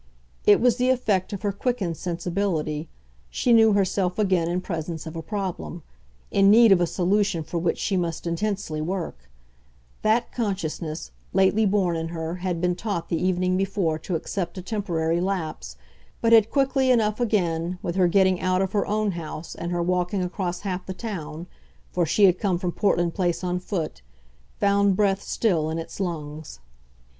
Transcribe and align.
It 0.47 0.59
was 0.59 0.77
the 0.77 0.89
effect 0.89 1.31
of 1.31 1.43
her 1.43 1.51
quickened 1.51 1.95
sensibility; 1.95 2.89
she 3.29 3.53
knew 3.53 3.73
herself 3.73 4.17
again 4.17 4.49
in 4.49 4.59
presence 4.59 5.05
of 5.05 5.15
a 5.15 5.21
problem, 5.21 5.83
in 6.31 6.49
need 6.49 6.71
of 6.71 6.81
a 6.81 6.87
solution 6.87 7.43
for 7.43 7.59
which 7.59 7.77
she 7.77 7.95
must 7.97 8.25
intensely 8.25 8.81
work: 8.81 9.29
that 10.01 10.31
consciousness, 10.31 11.11
lately 11.33 11.67
born 11.67 11.95
in 11.95 12.07
her, 12.07 12.37
had 12.37 12.59
been 12.59 12.75
taught 12.75 13.09
the 13.09 13.23
evening 13.23 13.57
before 13.57 13.99
to 13.99 14.15
accept 14.15 14.57
a 14.57 14.63
temporary 14.63 15.21
lapse, 15.21 15.75
but 16.19 16.33
had 16.33 16.49
quickly 16.49 16.89
enough 16.89 17.19
again, 17.19 17.77
with 17.83 17.93
her 17.95 18.07
getting 18.07 18.41
out 18.41 18.63
of 18.63 18.71
her 18.71 18.87
own 18.87 19.11
house 19.11 19.53
and 19.53 19.71
her 19.71 19.83
walking 19.83 20.23
across 20.23 20.61
half 20.61 20.83
the 20.87 20.95
town 20.95 21.45
for 21.91 22.07
she 22.07 22.23
had 22.25 22.39
come 22.39 22.57
from 22.57 22.71
Portland 22.71 23.13
Place 23.13 23.43
on 23.43 23.59
foot 23.59 24.01
found 24.59 24.95
breath 24.95 25.21
still 25.21 25.69
in 25.69 25.77
its 25.77 25.99
lungs. 25.99 26.59